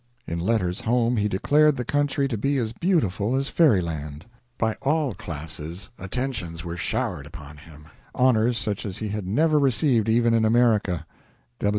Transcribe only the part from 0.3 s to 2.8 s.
letters home he declared the country to be as